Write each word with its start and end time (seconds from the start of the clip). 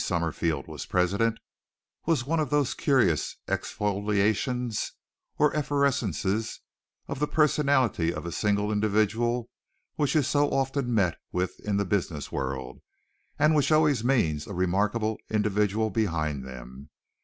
Summerfield 0.03 0.65
was 0.67 0.87
president, 0.87 1.37
was 2.07 2.25
one 2.25 2.39
of 2.39 2.49
those 2.49 2.73
curious 2.73 3.37
exfoliations 3.47 4.93
or 5.37 5.53
efflorescences 5.53 6.57
of 7.07 7.19
the 7.19 7.27
personality 7.27 8.11
of 8.11 8.25
a 8.25 8.31
single 8.31 8.71
individual 8.71 9.47
which 9.97 10.15
is 10.15 10.27
so 10.27 10.49
often 10.49 10.91
met 10.91 11.19
with 11.31 11.59
in 11.59 11.77
the 11.77 11.85
business 11.85 12.31
world, 12.31 12.81
and 13.37 13.53
which 13.53 13.71
always 13.71 14.03
means 14.03 14.47
a 14.47 14.55
remarkable 14.55 15.19
individual 15.29 15.91
behind 15.91 16.47
them. 16.47 16.89